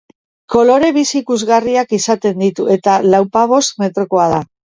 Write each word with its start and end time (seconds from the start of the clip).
Kolore 0.53 0.87
bizi 0.95 1.13
ikusgarriak 1.19 1.93
izaten 1.99 2.41
ditu, 2.45 2.67
eta 2.77 2.97
lauzpabost 3.17 3.79
metrokoa 3.85 4.27
da. 4.35 4.43